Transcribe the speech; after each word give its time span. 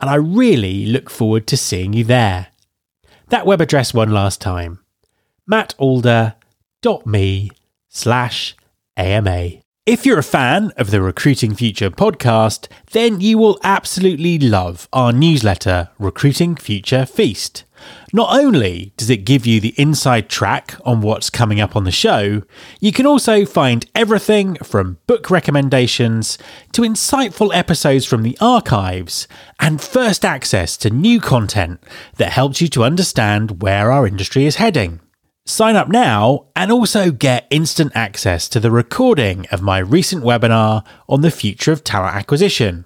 and 0.00 0.10
I 0.10 0.16
really 0.16 0.86
look 0.86 1.10
forward 1.10 1.46
to 1.48 1.56
seeing 1.56 1.92
you 1.92 2.04
there. 2.04 2.48
That 3.28 3.46
web 3.46 3.60
address 3.60 3.94
one 3.94 4.10
last 4.10 4.40
time 4.40 4.80
mattalder.me 5.50 7.50
slash 7.88 8.56
AMA. 8.96 9.50
If 9.86 10.04
you're 10.04 10.18
a 10.18 10.24
fan 10.24 10.72
of 10.76 10.90
the 10.90 11.00
Recruiting 11.00 11.54
Future 11.54 11.90
podcast, 11.90 12.66
then 12.90 13.20
you 13.20 13.38
will 13.38 13.60
absolutely 13.62 14.36
love 14.36 14.88
our 14.92 15.12
newsletter, 15.12 15.90
Recruiting 16.00 16.56
Future 16.56 17.06
Feast. 17.06 17.62
Not 18.12 18.38
only 18.38 18.92
does 18.96 19.10
it 19.10 19.24
give 19.24 19.46
you 19.46 19.60
the 19.60 19.74
inside 19.76 20.28
track 20.28 20.76
on 20.84 21.00
what's 21.00 21.28
coming 21.28 21.60
up 21.60 21.74
on 21.74 21.84
the 21.84 21.90
show, 21.90 22.42
you 22.80 22.92
can 22.92 23.06
also 23.06 23.44
find 23.44 23.84
everything 23.94 24.54
from 24.56 24.98
book 25.06 25.28
recommendations 25.30 26.38
to 26.72 26.82
insightful 26.82 27.54
episodes 27.54 28.06
from 28.06 28.22
the 28.22 28.38
archives 28.40 29.26
and 29.58 29.80
first 29.80 30.24
access 30.24 30.76
to 30.78 30.90
new 30.90 31.20
content 31.20 31.82
that 32.16 32.32
helps 32.32 32.60
you 32.60 32.68
to 32.68 32.84
understand 32.84 33.62
where 33.62 33.90
our 33.90 34.06
industry 34.06 34.46
is 34.46 34.56
heading. 34.56 35.00
Sign 35.44 35.76
up 35.76 35.88
now 35.88 36.46
and 36.56 36.72
also 36.72 37.12
get 37.12 37.46
instant 37.50 37.92
access 37.94 38.48
to 38.48 38.58
the 38.58 38.70
recording 38.70 39.46
of 39.52 39.62
my 39.62 39.78
recent 39.78 40.24
webinar 40.24 40.84
on 41.08 41.20
the 41.20 41.30
future 41.30 41.70
of 41.70 41.84
talent 41.84 42.16
acquisition. 42.16 42.85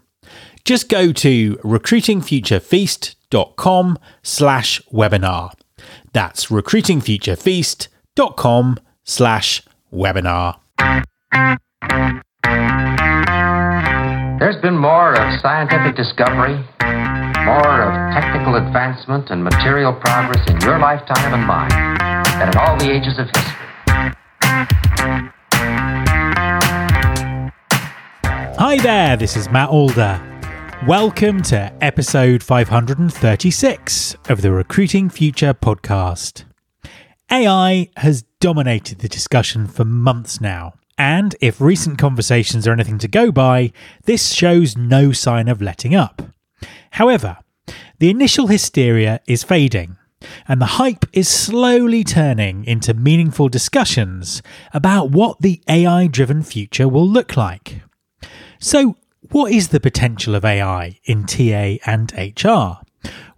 Just 0.64 0.88
go 0.88 1.12
to 1.12 1.56
recruitingfuturefeast.com 1.56 3.98
slash 4.22 4.80
webinar. 4.92 5.52
That's 6.12 6.46
recruitingfuturefeast.com 6.46 8.78
slash 9.04 9.62
webinar. 9.92 10.56
There's 14.40 14.60
been 14.62 14.76
more 14.78 15.12
of 15.12 15.40
scientific 15.40 15.96
discovery, 15.96 16.54
more 17.44 17.82
of 17.82 18.14
technical 18.14 18.54
advancement 18.56 19.30
and 19.30 19.44
material 19.44 19.92
progress 19.92 20.40
in 20.48 20.58
your 20.60 20.78
lifetime 20.78 21.34
and 21.34 21.46
mine 21.46 21.68
than 22.38 22.48
in 22.48 22.56
all 22.56 22.76
the 22.78 22.90
ages 22.90 23.18
of 23.18 23.26
history. 23.26 23.56
Hi 28.58 28.76
there, 28.78 29.16
this 29.16 29.36
is 29.36 29.50
Matt 29.50 29.68
Alder. 29.68 30.29
Welcome 30.86 31.42
to 31.42 31.70
episode 31.82 32.42
536 32.42 34.16
of 34.30 34.40
the 34.40 34.50
Recruiting 34.50 35.10
Future 35.10 35.52
podcast. 35.52 36.44
AI 37.30 37.90
has 37.98 38.22
dominated 38.40 39.00
the 39.00 39.08
discussion 39.08 39.66
for 39.66 39.84
months 39.84 40.40
now, 40.40 40.72
and 40.96 41.36
if 41.42 41.60
recent 41.60 41.98
conversations 41.98 42.66
are 42.66 42.72
anything 42.72 42.96
to 42.96 43.08
go 43.08 43.30
by, 43.30 43.72
this 44.04 44.32
shows 44.32 44.74
no 44.74 45.12
sign 45.12 45.48
of 45.48 45.60
letting 45.60 45.94
up. 45.94 46.22
However, 46.92 47.36
the 47.98 48.08
initial 48.08 48.46
hysteria 48.46 49.20
is 49.26 49.44
fading, 49.44 49.98
and 50.48 50.62
the 50.62 50.80
hype 50.80 51.04
is 51.12 51.28
slowly 51.28 52.04
turning 52.04 52.64
into 52.64 52.94
meaningful 52.94 53.50
discussions 53.50 54.42
about 54.72 55.10
what 55.10 55.42
the 55.42 55.60
AI 55.68 56.06
driven 56.06 56.42
future 56.42 56.88
will 56.88 57.06
look 57.06 57.36
like. 57.36 57.82
So, 58.58 58.96
what 59.28 59.52
is 59.52 59.68
the 59.68 59.80
potential 59.80 60.34
of 60.34 60.44
AI 60.44 60.98
in 61.04 61.24
TA 61.26 61.76
and 61.84 62.12
HR? 62.12 62.80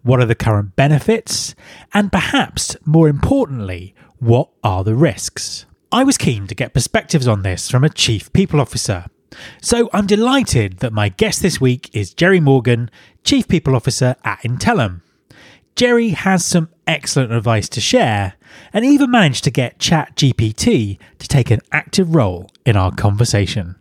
What 0.03 0.21
are 0.21 0.27
the 0.27 0.35
current 0.35 0.77
benefits? 0.77 1.55
And 1.93 2.13
perhaps 2.13 2.77
more 2.85 3.09
importantly, 3.09 3.95
what 4.19 4.49
are 4.63 4.85
the 4.85 4.95
risks? 4.95 5.67
I 5.91 6.05
was 6.05 6.17
keen 6.17 6.47
to 6.47 6.55
get 6.55 6.73
perspectives 6.73 7.27
on 7.27 7.43
this 7.43 7.69
from 7.69 7.83
a 7.83 7.91
Chief 7.91 8.33
People 8.33 8.61
Officer. 8.61 9.07
So 9.61 9.91
I'm 9.93 10.07
delighted 10.07 10.79
that 10.79 10.93
my 10.93 11.09
guest 11.09 11.43
this 11.43 11.61
week 11.61 11.91
is 11.93 12.15
Geri 12.15 12.41
Morgan, 12.41 12.91
Chief 13.25 13.49
People 13.49 13.75
Officer 13.75 14.15
at 14.25 14.41
Intellum. 14.43 15.01
Geri 15.75 16.11
has 16.11 16.45
some 16.45 16.69
excellent 16.87 17.33
advice 17.33 17.69
to 17.71 17.81
share 17.81 18.35
and 18.73 18.85
even 18.85 19.11
managed 19.11 19.43
to 19.45 19.51
get 19.51 19.79
ChatGPT 19.79 20.99
to 21.19 21.29
take 21.29 21.51
an 21.51 21.61
active 21.73 22.15
role 22.15 22.51
in 22.65 22.77
our 22.77 22.93
conversation. 22.95 23.77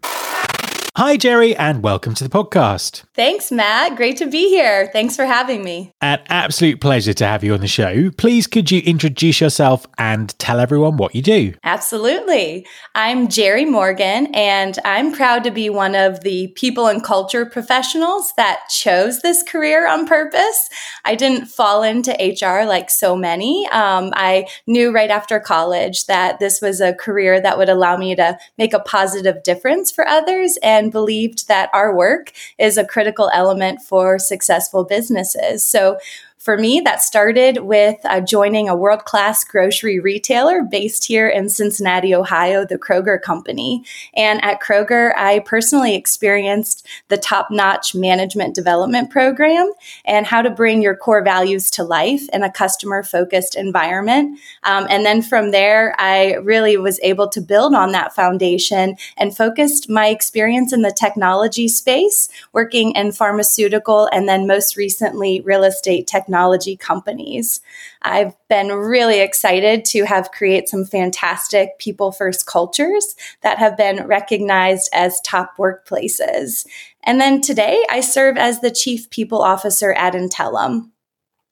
Hi, 0.97 1.15
Geri, 1.15 1.55
and 1.55 1.81
welcome 1.81 2.13
to 2.15 2.23
the 2.25 2.29
podcast. 2.29 3.03
Thanks, 3.15 3.49
Matt. 3.49 3.95
Great 3.95 4.17
to 4.17 4.25
be 4.25 4.49
here. 4.49 4.89
Thanks 4.91 5.15
for 5.15 5.23
having 5.23 5.63
me. 5.63 5.93
An 6.01 6.19
absolute 6.27 6.81
pleasure 6.81 7.13
to 7.13 7.25
have 7.25 7.45
you 7.45 7.53
on 7.53 7.61
the 7.61 7.67
show. 7.69 8.11
Please, 8.17 8.45
could 8.45 8.69
you 8.69 8.81
introduce 8.81 9.39
yourself 9.39 9.87
and 9.97 10.37
tell 10.37 10.59
everyone 10.59 10.97
what 10.97 11.15
you 11.15 11.21
do? 11.21 11.53
Absolutely. 11.63 12.67
I'm 12.93 13.29
Geri 13.29 13.63
Morgan, 13.63 14.35
and 14.35 14.77
I'm 14.83 15.13
proud 15.13 15.45
to 15.45 15.51
be 15.51 15.69
one 15.69 15.95
of 15.95 16.23
the 16.23 16.49
people 16.57 16.87
and 16.87 17.01
culture 17.01 17.45
professionals 17.45 18.33
that 18.35 18.63
chose 18.69 19.21
this 19.21 19.43
career 19.43 19.87
on 19.87 20.05
purpose. 20.05 20.67
I 21.05 21.15
didn't 21.15 21.45
fall 21.45 21.83
into 21.83 22.11
HR 22.11 22.65
like 22.65 22.89
so 22.89 23.15
many. 23.15 23.65
Um, 23.71 24.11
I 24.11 24.45
knew 24.67 24.91
right 24.91 25.09
after 25.09 25.39
college 25.39 26.07
that 26.07 26.39
this 26.39 26.59
was 26.59 26.81
a 26.81 26.93
career 26.93 27.39
that 27.39 27.57
would 27.57 27.69
allow 27.69 27.95
me 27.95 28.13
to 28.15 28.37
make 28.57 28.73
a 28.73 28.79
positive 28.79 29.41
difference 29.43 29.89
for 29.89 30.05
others 30.05 30.57
and 30.61 30.80
and 30.81 30.91
believed 30.91 31.47
that 31.47 31.69
our 31.73 31.95
work 31.95 32.31
is 32.57 32.77
a 32.77 32.85
critical 32.85 33.29
element 33.33 33.81
for 33.81 34.17
successful 34.17 34.83
businesses. 34.83 35.65
So 35.65 35.97
for 36.41 36.57
me, 36.57 36.81
that 36.83 37.03
started 37.03 37.59
with 37.59 37.97
uh, 38.03 38.19
joining 38.19 38.67
a 38.67 38.75
world 38.75 39.05
class 39.05 39.43
grocery 39.43 39.99
retailer 39.99 40.63
based 40.63 41.05
here 41.05 41.29
in 41.29 41.49
Cincinnati, 41.49 42.15
Ohio, 42.15 42.65
the 42.65 42.79
Kroger 42.79 43.21
Company. 43.21 43.83
And 44.15 44.43
at 44.43 44.59
Kroger, 44.59 45.13
I 45.15 45.41
personally 45.45 45.93
experienced 45.93 46.87
the 47.09 47.17
top 47.17 47.51
notch 47.51 47.93
management 47.93 48.55
development 48.55 49.11
program 49.11 49.71
and 50.03 50.25
how 50.25 50.41
to 50.41 50.49
bring 50.49 50.81
your 50.81 50.95
core 50.95 51.23
values 51.23 51.69
to 51.71 51.83
life 51.83 52.27
in 52.33 52.41
a 52.41 52.51
customer 52.51 53.03
focused 53.03 53.55
environment. 53.55 54.39
Um, 54.63 54.87
and 54.89 55.05
then 55.05 55.21
from 55.21 55.51
there, 55.51 55.93
I 55.99 56.37
really 56.37 56.75
was 56.75 56.99
able 57.03 57.27
to 57.29 57.41
build 57.41 57.75
on 57.75 57.91
that 57.91 58.15
foundation 58.15 58.95
and 59.15 59.37
focused 59.37 59.91
my 59.91 60.07
experience 60.07 60.73
in 60.73 60.81
the 60.81 60.95
technology 60.99 61.67
space, 61.67 62.29
working 62.51 62.93
in 62.93 63.11
pharmaceutical 63.11 64.09
and 64.11 64.27
then 64.27 64.47
most 64.47 64.75
recently 64.75 65.39
real 65.41 65.63
estate 65.63 66.07
technology 66.07 66.30
technology 66.31 66.77
companies. 66.77 67.59
I've 68.01 68.33
been 68.47 68.69
really 68.69 69.19
excited 69.19 69.83
to 69.85 70.05
have 70.05 70.31
create 70.31 70.69
some 70.69 70.85
fantastic 70.85 71.77
people 71.77 72.13
first 72.13 72.45
cultures 72.45 73.15
that 73.41 73.57
have 73.57 73.75
been 73.75 74.07
recognized 74.07 74.89
as 74.93 75.19
top 75.21 75.57
workplaces. 75.57 76.65
And 77.03 77.19
then 77.19 77.41
today 77.41 77.85
I 77.89 77.99
serve 77.99 78.37
as 78.37 78.61
the 78.61 78.71
chief 78.71 79.09
people 79.09 79.41
officer 79.41 79.91
at 79.91 80.13
Intellum 80.13 80.91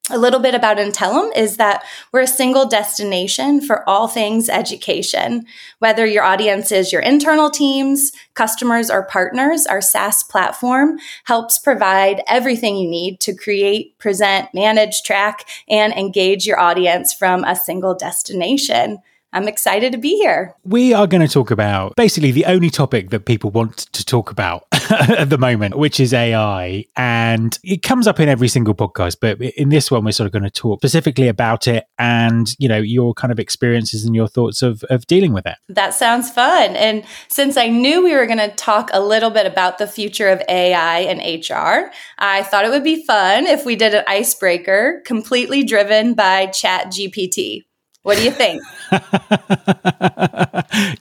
a 0.09 0.17
little 0.17 0.39
bit 0.39 0.55
about 0.55 0.77
Intellum 0.77 1.35
is 1.35 1.57
that 1.57 1.83
we're 2.11 2.21
a 2.21 2.27
single 2.27 2.65
destination 2.65 3.61
for 3.61 3.87
all 3.87 4.07
things 4.07 4.49
education. 4.49 5.45
Whether 5.79 6.05
your 6.05 6.23
audience 6.23 6.71
is 6.71 6.91
your 6.91 7.01
internal 7.01 7.49
teams, 7.49 8.11
customers, 8.33 8.89
or 8.89 9.03
partners, 9.03 9.65
our 9.65 9.81
SaaS 9.81 10.23
platform 10.23 10.99
helps 11.25 11.59
provide 11.59 12.23
everything 12.27 12.77
you 12.77 12.89
need 12.89 13.19
to 13.21 13.35
create, 13.35 13.97
present, 13.99 14.53
manage, 14.53 15.03
track, 15.03 15.47
and 15.67 15.93
engage 15.93 16.45
your 16.45 16.59
audience 16.59 17.13
from 17.13 17.43
a 17.43 17.55
single 17.55 17.93
destination. 17.93 18.99
I'm 19.31 19.47
excited 19.47 19.91
to 19.91 19.97
be 19.97 20.15
here. 20.15 20.55
We 20.63 20.93
are 20.93 21.05
going 21.05 21.21
to 21.21 21.31
talk 21.31 21.51
about 21.51 21.95
basically 21.95 22.31
the 22.31 22.45
only 22.45 22.69
topic 22.69 23.11
that 23.11 23.25
people 23.25 23.51
want 23.51 23.77
to 23.77 24.03
talk 24.03 24.31
about 24.31 24.65
at 24.89 25.29
the 25.29 25.37
moment, 25.37 25.77
which 25.77 25.99
is 25.99 26.13
AI. 26.13 26.85
And 26.97 27.57
it 27.63 27.83
comes 27.83 28.07
up 28.07 28.19
in 28.19 28.27
every 28.27 28.47
single 28.47 28.73
podcast, 28.73 29.17
but 29.21 29.39
in 29.39 29.69
this 29.69 29.91
one, 29.91 30.03
we're 30.03 30.13
sort 30.13 30.25
of 30.25 30.33
going 30.33 30.43
to 30.43 30.49
talk 30.49 30.79
specifically 30.79 31.27
about 31.27 31.67
it 31.67 31.85
and, 31.99 32.55
you 32.57 32.67
know, 32.67 32.79
your 32.79 33.13
kind 33.13 33.31
of 33.31 33.39
experiences 33.39 34.03
and 34.03 34.15
your 34.15 34.27
thoughts 34.27 34.63
of, 34.63 34.83
of 34.85 35.05
dealing 35.05 35.31
with 35.31 35.45
it. 35.45 35.55
That 35.67 35.93
sounds 35.93 36.31
fun. 36.31 36.75
And 36.75 37.03
since 37.27 37.55
I 37.55 37.67
knew 37.67 38.03
we 38.03 38.15
were 38.15 38.25
going 38.25 38.39
to 38.39 38.55
talk 38.55 38.89
a 38.93 39.01
little 39.01 39.29
bit 39.29 39.45
about 39.45 39.77
the 39.77 39.87
future 39.87 40.29
of 40.29 40.41
AI 40.49 41.01
and 41.01 41.19
HR, 41.19 41.91
I 42.17 42.41
thought 42.43 42.65
it 42.65 42.71
would 42.71 42.83
be 42.83 43.05
fun 43.05 43.45
if 43.45 43.63
we 43.63 43.75
did 43.75 43.93
an 43.93 44.03
icebreaker 44.07 45.03
completely 45.05 45.63
driven 45.63 46.15
by 46.15 46.47
ChatGPT. 46.47 47.65
What 48.09 48.17
do 48.17 48.23
you 48.23 48.31
think? 48.31 48.63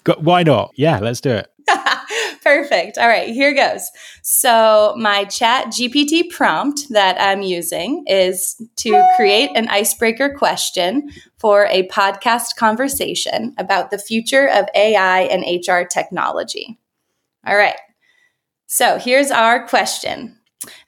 Why 0.19 0.43
not? 0.43 0.73
Yeah, 0.77 0.99
let's 0.99 1.23
do 1.23 1.31
it. 1.31 1.51
Perfect. 2.43 2.99
All 2.99 3.09
right, 3.09 3.31
here 3.31 3.55
goes. 3.55 3.91
So, 4.23 4.95
my 4.99 5.25
ChatGPT 5.25 6.29
prompt 6.29 6.91
that 6.91 7.19
I'm 7.19 7.41
using 7.41 8.05
is 8.07 8.61
to 8.77 9.11
create 9.17 9.49
an 9.55 9.69
icebreaker 9.69 10.35
question 10.37 11.09
for 11.39 11.65
a 11.71 11.89
podcast 11.89 12.57
conversation 12.57 13.55
about 13.57 13.91
the 13.91 13.97
future 13.97 14.47
of 14.47 14.67
AI 14.75 15.21
and 15.21 15.47
HR 15.67 15.87
technology. 15.87 16.79
All 17.47 17.57
right. 17.57 17.79
So, 18.67 18.99
here's 18.99 19.31
our 19.31 19.67
question 19.67 20.37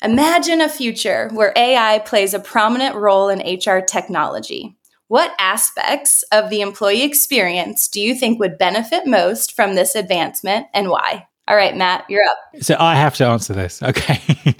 Imagine 0.03 0.61
a 0.61 0.69
future 0.69 1.31
where 1.33 1.55
AI 1.57 2.01
plays 2.01 2.35
a 2.35 2.41
prominent 2.41 2.95
role 2.95 3.31
in 3.31 3.39
HR 3.39 3.81
technology. 3.81 4.77
What 5.11 5.35
aspects 5.41 6.23
of 6.31 6.51
the 6.51 6.61
employee 6.61 7.03
experience 7.03 7.89
do 7.89 8.01
you 8.01 8.15
think 8.15 8.39
would 8.39 8.57
benefit 8.57 9.09
most 9.09 9.57
from 9.57 9.75
this 9.75 9.97
advancement 9.97 10.69
and 10.73 10.89
why? 10.89 11.27
All 11.49 11.57
right, 11.57 11.77
Matt, 11.77 12.05
you're 12.09 12.23
up. 12.23 12.39
So 12.63 12.77
I 12.79 12.95
have 12.95 13.17
to 13.17 13.27
answer 13.27 13.53
this. 13.53 13.83
Okay. 13.91 14.55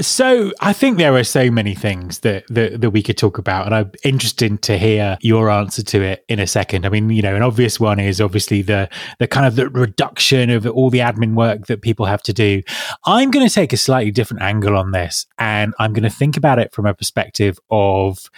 so 0.00 0.52
I 0.60 0.72
think 0.72 0.96
there 0.96 1.14
are 1.14 1.24
so 1.24 1.50
many 1.50 1.74
things 1.74 2.20
that, 2.20 2.44
that, 2.48 2.80
that 2.80 2.90
we 2.90 3.02
could 3.02 3.18
talk 3.18 3.36
about, 3.36 3.66
and 3.66 3.74
I'm 3.74 3.92
interested 4.02 4.62
to 4.62 4.78
hear 4.78 5.18
your 5.20 5.50
answer 5.50 5.82
to 5.82 6.00
it 6.00 6.24
in 6.28 6.38
a 6.38 6.46
second. 6.46 6.86
I 6.86 6.88
mean, 6.88 7.10
you 7.10 7.20
know, 7.20 7.36
an 7.36 7.42
obvious 7.42 7.78
one 7.78 8.00
is 8.00 8.22
obviously 8.22 8.62
the 8.62 8.88
the 9.18 9.28
kind 9.28 9.44
of 9.44 9.56
the 9.56 9.68
reduction 9.68 10.48
of 10.48 10.66
all 10.66 10.88
the 10.88 11.00
admin 11.00 11.34
work 11.34 11.66
that 11.66 11.82
people 11.82 12.06
have 12.06 12.22
to 12.22 12.32
do. 12.32 12.62
I'm 13.04 13.30
going 13.30 13.46
to 13.46 13.54
take 13.54 13.74
a 13.74 13.76
slightly 13.76 14.10
different 14.10 14.42
angle 14.42 14.78
on 14.78 14.92
this, 14.92 15.26
and 15.38 15.74
I'm 15.78 15.92
going 15.92 16.04
to 16.04 16.10
think 16.10 16.38
about 16.38 16.58
it 16.58 16.72
from 16.72 16.86
a 16.86 16.94
perspective 16.94 17.58
of 17.70 18.30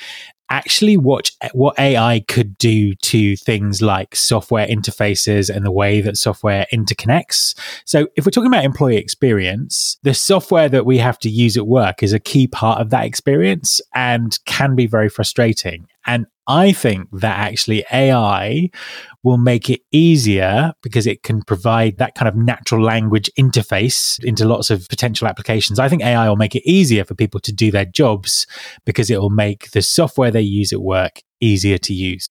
actually 0.52 0.98
watch 0.98 1.32
what 1.54 1.78
AI 1.78 2.20
could 2.28 2.56
do 2.58 2.94
to 2.96 3.34
things 3.36 3.80
like 3.80 4.14
software 4.14 4.66
interfaces 4.66 5.54
and 5.54 5.64
the 5.64 5.72
way 5.72 6.02
that 6.02 6.16
software 6.16 6.66
interconnects. 6.72 7.58
So, 7.84 8.06
if 8.16 8.26
we're 8.26 8.30
talking 8.30 8.48
about 8.48 8.64
employee 8.64 8.98
experience, 8.98 9.98
the 10.02 10.14
software 10.14 10.68
that 10.68 10.86
we 10.86 10.98
have 10.98 11.18
to 11.20 11.30
use 11.30 11.56
at 11.56 11.66
work 11.66 12.02
is 12.02 12.12
a 12.12 12.20
key 12.20 12.46
part 12.46 12.80
of 12.80 12.90
that 12.90 13.04
experience 13.06 13.80
and 13.94 14.38
can 14.44 14.76
be 14.76 14.86
very 14.86 15.08
frustrating. 15.08 15.88
And 16.06 16.26
I 16.46 16.72
think 16.72 17.08
that 17.12 17.38
actually 17.38 17.84
AI 17.92 18.68
will 19.22 19.36
make 19.36 19.70
it 19.70 19.80
easier 19.92 20.72
because 20.82 21.06
it 21.06 21.22
can 21.22 21.42
provide 21.42 21.98
that 21.98 22.14
kind 22.16 22.28
of 22.28 22.34
natural 22.34 22.82
language 22.82 23.30
interface 23.38 24.22
into 24.24 24.44
lots 24.44 24.70
of 24.70 24.88
potential 24.88 25.28
applications. 25.28 25.78
I 25.78 25.88
think 25.88 26.02
AI 26.02 26.28
will 26.28 26.36
make 26.36 26.56
it 26.56 26.68
easier 26.68 27.04
for 27.04 27.14
people 27.14 27.40
to 27.40 27.52
do 27.52 27.70
their 27.70 27.84
jobs 27.84 28.46
because 28.84 29.10
it 29.10 29.20
will 29.20 29.30
make 29.30 29.70
the 29.70 29.82
software 29.82 30.32
they 30.32 30.40
use 30.40 30.72
at 30.72 30.80
work 30.80 31.20
easier 31.40 31.78
to 31.78 31.94
use. 31.94 32.28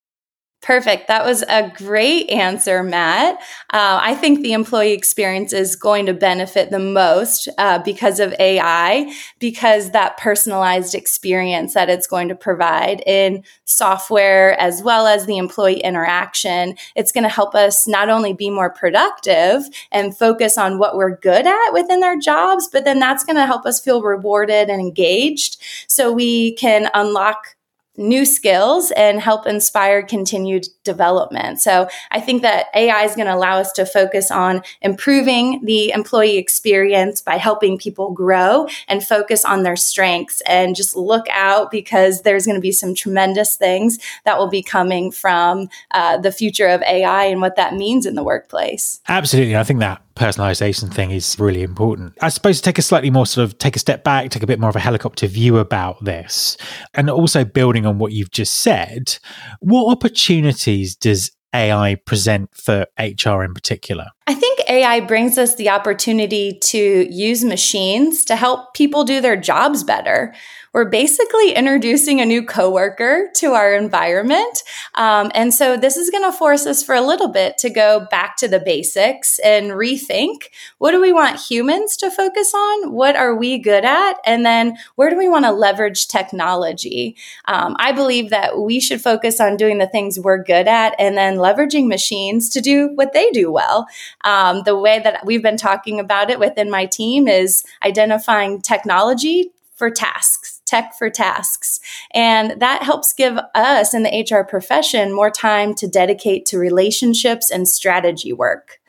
Perfect. 0.61 1.07
That 1.07 1.25
was 1.25 1.43
a 1.49 1.71
great 1.75 2.29
answer, 2.29 2.83
Matt. 2.83 3.37
Uh, 3.73 3.97
I 3.99 4.13
think 4.13 4.41
the 4.41 4.53
employee 4.53 4.91
experience 4.91 5.53
is 5.53 5.75
going 5.75 6.05
to 6.05 6.13
benefit 6.13 6.69
the 6.69 6.77
most 6.77 7.49
uh, 7.57 7.79
because 7.79 8.19
of 8.19 8.35
AI, 8.37 9.11
because 9.39 9.89
that 9.91 10.17
personalized 10.17 10.93
experience 10.93 11.73
that 11.73 11.89
it's 11.89 12.05
going 12.05 12.27
to 12.27 12.35
provide 12.35 13.01
in 13.07 13.43
software 13.65 14.59
as 14.59 14.83
well 14.83 15.07
as 15.07 15.25
the 15.25 15.39
employee 15.39 15.79
interaction, 15.79 16.75
it's 16.95 17.11
going 17.11 17.23
to 17.23 17.29
help 17.29 17.55
us 17.55 17.87
not 17.87 18.09
only 18.09 18.33
be 18.33 18.51
more 18.51 18.69
productive 18.69 19.63
and 19.91 20.15
focus 20.15 20.59
on 20.59 20.77
what 20.77 20.95
we're 20.95 21.17
good 21.17 21.47
at 21.47 21.71
within 21.73 22.03
our 22.03 22.17
jobs, 22.17 22.69
but 22.71 22.85
then 22.85 22.99
that's 22.99 23.23
going 23.23 23.35
to 23.35 23.47
help 23.47 23.65
us 23.65 23.79
feel 23.81 24.03
rewarded 24.03 24.69
and 24.69 24.79
engaged 24.79 25.57
so 25.87 26.11
we 26.11 26.53
can 26.53 26.87
unlock 26.93 27.55
new 27.97 28.25
skills 28.25 28.91
and 28.91 29.19
help 29.19 29.45
inspire 29.45 30.01
continued 30.01 30.67
development. 30.83 31.59
So 31.59 31.87
I 32.09 32.21
think 32.21 32.41
that 32.41 32.67
AI 32.73 33.03
is 33.03 33.15
going 33.15 33.27
to 33.27 33.35
allow 33.35 33.57
us 33.57 33.71
to 33.73 33.85
focus 33.85 34.31
on 34.31 34.63
improving 34.81 35.63
the 35.65 35.91
employee 35.91 36.37
experience 36.37 37.21
by 37.21 37.35
helping 37.35 37.77
people 37.77 38.11
grow 38.11 38.67
and 38.87 39.03
focus 39.03 39.43
on 39.43 39.63
their 39.63 39.75
strengths 39.75 40.41
and 40.41 40.75
just 40.75 40.95
look 40.95 41.27
out 41.31 41.69
because 41.69 42.21
there's 42.21 42.45
going 42.45 42.55
to 42.55 42.61
be 42.61 42.71
some 42.71 42.95
tremendous 42.95 43.55
things 43.55 43.99
that 44.23 44.37
will 44.37 44.49
be 44.49 44.63
coming 44.63 45.11
from 45.11 45.69
uh, 45.91 46.17
the 46.17 46.31
future 46.31 46.67
of 46.67 46.81
AI 46.83 47.25
and 47.25 47.41
what 47.41 47.57
that 47.57 47.73
means 47.73 48.05
in 48.05 48.15
the 48.15 48.23
workplace. 48.23 49.01
Absolutely. 49.07 49.57
I 49.57 49.63
think 49.63 49.79
that 49.81 50.01
personalization 50.21 50.93
thing 50.93 51.09
is 51.09 51.35
really 51.39 51.63
important. 51.63 52.13
I 52.21 52.29
suppose 52.29 52.57
to 52.57 52.63
take 52.63 52.77
a 52.77 52.83
slightly 52.83 53.09
more 53.09 53.25
sort 53.25 53.43
of 53.45 53.57
take 53.57 53.75
a 53.75 53.79
step 53.79 54.03
back, 54.03 54.29
take 54.29 54.43
a 54.43 54.47
bit 54.47 54.59
more 54.59 54.69
of 54.69 54.75
a 54.75 54.79
helicopter 54.79 55.25
view 55.25 55.57
about 55.57 56.03
this, 56.05 56.57
and 56.93 57.09
also 57.09 57.43
building 57.43 57.87
on 57.87 57.97
what 57.97 58.11
you've 58.11 58.29
just 58.29 58.57
said, 58.57 59.17
what 59.61 59.91
opportunities 59.91 60.95
does 60.95 61.31
AI 61.55 61.95
present 62.05 62.51
for 62.53 62.85
HR 62.99 63.43
in 63.43 63.55
particular? 63.55 64.05
I 64.27 64.33
think 64.35 64.59
AI 64.69 64.99
brings 64.99 65.37
us 65.37 65.55
the 65.55 65.69
opportunity 65.69 66.57
to 66.65 67.07
use 67.11 67.43
machines 67.43 68.23
to 68.25 68.35
help 68.35 68.73
people 68.73 69.03
do 69.03 69.19
their 69.19 69.35
jobs 69.35 69.83
better 69.83 70.33
we're 70.73 70.85
basically 70.85 71.51
introducing 71.51 72.21
a 72.21 72.25
new 72.25 72.45
coworker 72.45 73.29
to 73.35 73.47
our 73.51 73.73
environment. 73.73 74.63
Um, 74.95 75.29
and 75.35 75.53
so 75.53 75.75
this 75.75 75.97
is 75.97 76.09
going 76.09 76.23
to 76.23 76.31
force 76.31 76.65
us 76.65 76.81
for 76.81 76.95
a 76.95 77.01
little 77.01 77.27
bit 77.27 77.57
to 77.59 77.69
go 77.69 78.07
back 78.09 78.37
to 78.37 78.47
the 78.47 78.59
basics 78.59 79.37
and 79.39 79.71
rethink 79.71 80.43
what 80.77 80.91
do 80.91 81.01
we 81.01 81.11
want 81.11 81.39
humans 81.39 81.97
to 81.97 82.09
focus 82.09 82.53
on? 82.53 82.93
What 82.93 83.15
are 83.15 83.35
we 83.35 83.57
good 83.57 83.83
at? 83.83 84.13
And 84.25 84.45
then 84.45 84.77
where 84.95 85.09
do 85.09 85.17
we 85.17 85.27
want 85.27 85.45
to 85.45 85.51
leverage 85.51 86.07
technology? 86.07 87.15
Um, 87.45 87.75
I 87.77 87.91
believe 87.91 88.29
that 88.29 88.59
we 88.59 88.79
should 88.79 89.01
focus 89.01 89.39
on 89.39 89.57
doing 89.57 89.77
the 89.77 89.87
things 89.87 90.19
we're 90.19 90.43
good 90.43 90.67
at 90.67 90.95
and 90.97 91.17
then 91.17 91.35
leveraging 91.35 91.87
machines 91.87 92.49
to 92.49 92.61
do 92.61 92.91
what 92.95 93.13
they 93.13 93.29
do 93.31 93.51
well. 93.51 93.87
Um, 94.23 94.63
the 94.63 94.77
way 94.77 94.99
that 94.99 95.25
we've 95.25 95.43
been 95.43 95.57
talking 95.57 95.99
about 95.99 96.29
it 96.29 96.39
within 96.39 96.69
my 96.69 96.85
team 96.85 97.27
is 97.27 97.63
identifying 97.83 98.61
technology 98.61 99.51
for 99.75 99.89
tasks 99.89 100.61
tech 100.71 100.97
for 100.97 101.09
tasks. 101.09 101.81
And 102.13 102.61
that 102.61 102.81
helps 102.81 103.11
give 103.11 103.37
us 103.53 103.93
in 103.93 104.03
the 104.03 104.25
HR 104.31 104.47
profession 104.47 105.13
more 105.13 105.29
time 105.29 105.75
to 105.75 105.87
dedicate 105.87 106.45
to 106.47 106.57
relationships 106.57 107.51
and 107.51 107.67
strategy 107.67 108.31
work. 108.31 108.80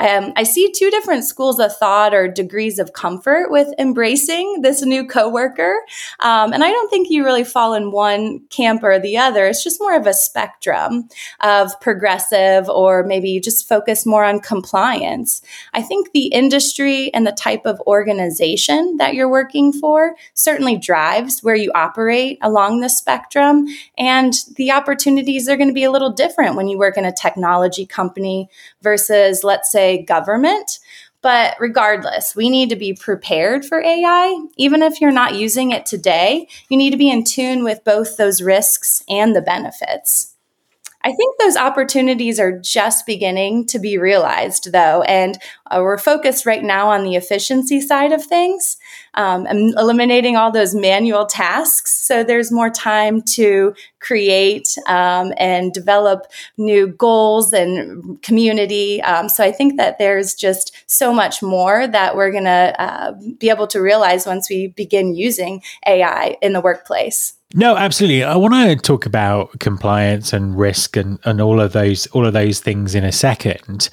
Um, 0.00 0.32
I 0.34 0.44
see 0.44 0.72
two 0.72 0.90
different 0.90 1.24
schools 1.24 1.60
of 1.60 1.76
thought 1.76 2.14
or 2.14 2.26
degrees 2.26 2.78
of 2.78 2.94
comfort 2.94 3.50
with 3.50 3.68
embracing 3.78 4.62
this 4.62 4.82
new 4.82 5.06
coworker. 5.06 5.74
Um, 6.20 6.52
and 6.52 6.64
I 6.64 6.70
don't 6.70 6.90
think 6.90 7.10
you 7.10 7.24
really 7.24 7.44
fall 7.44 7.74
in 7.74 7.92
one 7.92 8.40
camp 8.48 8.82
or 8.82 8.98
the 8.98 9.18
other. 9.18 9.46
It's 9.46 9.62
just 9.62 9.80
more 9.80 9.94
of 9.94 10.06
a 10.06 10.14
spectrum 10.14 11.08
of 11.40 11.78
progressive 11.80 12.68
or 12.68 13.04
maybe 13.04 13.38
just 13.40 13.68
focus 13.68 14.06
more 14.06 14.24
on 14.24 14.40
compliance. 14.40 15.42
I 15.74 15.82
think 15.82 16.12
the 16.12 16.28
industry 16.28 17.12
and 17.12 17.26
the 17.26 17.32
type 17.32 17.66
of 17.66 17.80
organization 17.82 18.96
that 18.96 19.14
you're 19.14 19.30
working 19.30 19.72
for 19.72 20.16
certainly 20.32 20.78
drives 20.78 21.42
where 21.42 21.54
you 21.54 21.70
operate 21.74 22.38
along 22.40 22.80
the 22.80 22.88
spectrum. 22.88 23.66
And 23.98 24.32
the 24.56 24.72
opportunities 24.72 25.48
are 25.48 25.56
going 25.56 25.68
to 25.68 25.74
be 25.74 25.84
a 25.84 25.90
little 25.90 26.12
different 26.12 26.56
when 26.56 26.68
you 26.68 26.78
work 26.78 26.96
in 26.96 27.04
a 27.04 27.12
technology 27.12 27.84
company 27.84 28.48
versus, 28.80 29.44
let's 29.44 29.70
say, 29.70 29.89
government. 29.98 30.78
But 31.22 31.56
regardless, 31.60 32.34
we 32.34 32.48
need 32.48 32.70
to 32.70 32.76
be 32.76 32.94
prepared 32.94 33.64
for 33.64 33.80
AI. 33.80 34.42
Even 34.56 34.82
if 34.82 35.00
you're 35.00 35.10
not 35.10 35.34
using 35.34 35.70
it 35.70 35.84
today, 35.84 36.48
you 36.70 36.78
need 36.78 36.90
to 36.90 36.96
be 36.96 37.10
in 37.10 37.24
tune 37.24 37.62
with 37.62 37.84
both 37.84 38.16
those 38.16 38.40
risks 38.40 39.04
and 39.08 39.36
the 39.36 39.42
benefits. 39.42 40.29
I 41.02 41.12
think 41.12 41.38
those 41.38 41.56
opportunities 41.56 42.38
are 42.38 42.58
just 42.58 43.06
beginning 43.06 43.66
to 43.68 43.78
be 43.78 43.96
realized, 43.96 44.70
though, 44.70 45.00
and 45.02 45.38
uh, 45.70 45.80
we're 45.82 45.96
focused 45.96 46.44
right 46.44 46.62
now 46.62 46.88
on 46.90 47.04
the 47.04 47.14
efficiency 47.14 47.80
side 47.80 48.12
of 48.12 48.22
things, 48.22 48.76
um, 49.14 49.46
eliminating 49.46 50.36
all 50.36 50.52
those 50.52 50.74
manual 50.74 51.24
tasks. 51.24 51.94
So 52.06 52.22
there's 52.22 52.52
more 52.52 52.68
time 52.68 53.22
to 53.36 53.74
create 54.00 54.76
um, 54.86 55.32
and 55.38 55.72
develop 55.72 56.26
new 56.58 56.88
goals 56.88 57.54
and 57.54 58.20
community. 58.22 59.00
Um, 59.02 59.30
so 59.30 59.42
I 59.42 59.52
think 59.52 59.78
that 59.78 59.96
there's 59.98 60.34
just 60.34 60.76
so 60.86 61.14
much 61.14 61.42
more 61.42 61.86
that 61.86 62.14
we're 62.14 62.30
going 62.30 62.44
to 62.44 62.74
uh, 62.78 63.12
be 63.38 63.48
able 63.48 63.68
to 63.68 63.80
realize 63.80 64.26
once 64.26 64.50
we 64.50 64.66
begin 64.66 65.14
using 65.14 65.62
AI 65.86 66.36
in 66.42 66.52
the 66.52 66.60
workplace. 66.60 67.39
No, 67.52 67.76
absolutely. 67.76 68.22
I 68.22 68.36
want 68.36 68.54
to 68.54 68.76
talk 68.76 69.06
about 69.06 69.58
compliance 69.58 70.32
and 70.32 70.56
risk 70.56 70.96
and, 70.96 71.18
and 71.24 71.40
all 71.40 71.60
of 71.60 71.72
those 71.72 72.06
all 72.08 72.24
of 72.24 72.32
those 72.32 72.60
things 72.60 72.94
in 72.94 73.02
a 73.02 73.10
second. 73.10 73.88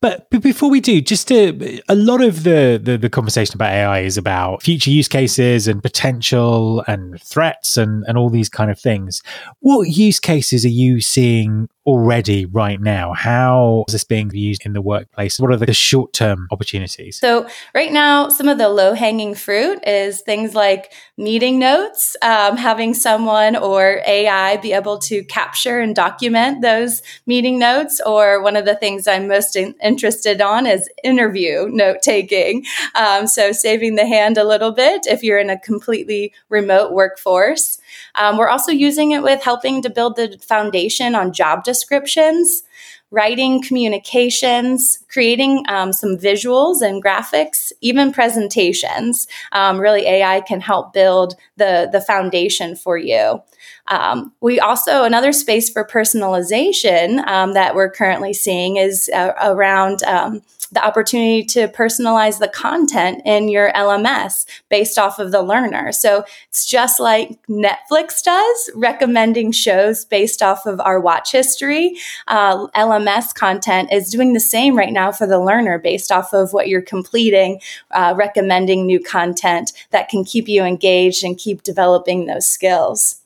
But, 0.00 0.28
but 0.30 0.40
before 0.40 0.70
we 0.70 0.80
do, 0.80 1.02
just 1.02 1.28
to, 1.28 1.80
a 1.88 1.94
lot 1.94 2.22
of 2.22 2.44
the, 2.44 2.80
the 2.82 2.96
the 2.96 3.10
conversation 3.10 3.56
about 3.56 3.72
AI 3.72 4.00
is 4.00 4.16
about 4.16 4.62
future 4.62 4.90
use 4.90 5.08
cases 5.08 5.68
and 5.68 5.82
potential 5.82 6.82
and 6.86 7.20
threats 7.20 7.76
and 7.76 8.04
and 8.08 8.16
all 8.16 8.30
these 8.30 8.48
kind 8.48 8.70
of 8.70 8.80
things. 8.80 9.22
What 9.60 9.88
use 9.88 10.18
cases 10.18 10.64
are 10.64 10.68
you 10.68 11.02
seeing 11.02 11.68
already 11.86 12.46
right 12.46 12.80
now? 12.80 13.12
How 13.12 13.84
is 13.88 13.92
this 13.92 14.04
being 14.04 14.30
used 14.32 14.64
in 14.64 14.72
the 14.72 14.80
workplace? 14.80 15.38
What 15.38 15.50
are 15.50 15.56
the 15.56 15.72
short 15.74 16.12
term 16.12 16.48
opportunities? 16.50 17.18
So, 17.18 17.46
right 17.74 17.92
now, 17.92 18.28
some 18.28 18.48
of 18.48 18.58
the 18.58 18.68
low 18.68 18.94
hanging 18.94 19.34
fruit 19.34 19.80
is 19.86 20.22
things 20.22 20.54
like 20.54 20.92
meeting 21.16 21.58
notes, 21.58 22.16
um, 22.22 22.56
having 22.56 22.94
someone 22.94 23.56
or 23.56 24.00
AI 24.06 24.56
be 24.58 24.72
able 24.72 24.98
to 24.98 25.24
capture 25.24 25.80
and 25.80 25.94
document 25.94 26.62
those 26.62 27.02
meeting 27.26 27.58
notes. 27.58 28.00
Or 28.04 28.42
one 28.42 28.56
of 28.56 28.64
the 28.64 28.76
things 28.76 29.06
I'm 29.06 29.28
most 29.28 29.56
in- 29.56 29.74
interested 29.82 30.40
on 30.40 30.66
is 30.66 30.88
interview 31.02 31.68
note 31.70 32.02
taking. 32.02 32.64
Um, 32.94 33.26
so, 33.26 33.52
saving 33.52 33.96
the 33.96 34.06
hand 34.06 34.38
a 34.38 34.44
little 34.44 34.72
bit 34.72 35.06
if 35.06 35.22
you're 35.22 35.38
in 35.38 35.50
a 35.50 35.58
completely 35.58 36.32
remote 36.48 36.92
workforce. 36.92 37.78
Um, 38.14 38.36
we're 38.36 38.48
also 38.48 38.72
using 38.72 39.12
it 39.12 39.22
with 39.22 39.42
helping 39.42 39.82
to 39.82 39.90
build 39.90 40.16
the 40.16 40.38
foundation 40.40 41.14
on 41.14 41.32
job 41.32 41.64
descriptions, 41.64 42.62
writing 43.10 43.62
communications, 43.62 44.98
creating 45.08 45.64
um, 45.68 45.92
some 45.92 46.16
visuals 46.16 46.82
and 46.82 47.02
graphics, 47.02 47.72
even 47.80 48.12
presentations. 48.12 49.28
Um, 49.52 49.78
really, 49.78 50.06
AI 50.06 50.40
can 50.40 50.60
help 50.60 50.92
build 50.92 51.34
the, 51.56 51.88
the 51.90 52.00
foundation 52.00 52.74
for 52.74 52.98
you. 52.98 53.40
Um, 53.88 54.32
we 54.40 54.60
also, 54.60 55.04
another 55.04 55.32
space 55.32 55.68
for 55.68 55.84
personalization 55.84 57.26
um, 57.26 57.52
that 57.52 57.74
we're 57.74 57.90
currently 57.90 58.32
seeing 58.32 58.76
is 58.76 59.10
uh, 59.14 59.32
around 59.42 60.02
um, 60.04 60.42
the 60.74 60.84
opportunity 60.84 61.44
to 61.44 61.68
personalize 61.68 62.38
the 62.38 62.48
content 62.48 63.22
in 63.24 63.48
your 63.48 63.72
LMS 63.72 64.44
based 64.68 64.98
off 64.98 65.18
of 65.18 65.30
the 65.30 65.42
learner. 65.42 65.92
So 65.92 66.24
it's 66.48 66.66
just 66.66 66.98
like 66.98 67.38
Netflix 67.48 68.22
does, 68.22 68.70
recommending 68.74 69.52
shows 69.52 70.04
based 70.04 70.42
off 70.42 70.66
of 70.66 70.80
our 70.80 71.00
watch 71.00 71.32
history. 71.32 71.96
Uh, 72.26 72.66
LMS 72.68 73.32
content 73.34 73.92
is 73.92 74.10
doing 74.10 74.32
the 74.32 74.40
same 74.40 74.76
right 74.76 74.92
now 74.92 75.12
for 75.12 75.26
the 75.26 75.40
learner 75.40 75.78
based 75.78 76.10
off 76.10 76.32
of 76.32 76.52
what 76.52 76.68
you're 76.68 76.82
completing, 76.82 77.60
uh, 77.92 78.14
recommending 78.16 78.84
new 78.84 79.00
content 79.00 79.72
that 79.90 80.08
can 80.08 80.24
keep 80.24 80.48
you 80.48 80.64
engaged 80.64 81.22
and 81.22 81.38
keep 81.38 81.62
developing 81.62 82.26
those 82.26 82.46
skills. 82.46 83.23